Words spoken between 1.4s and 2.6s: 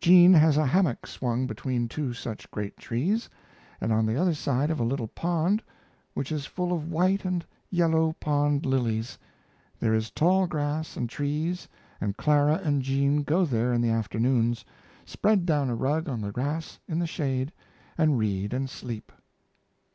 between two such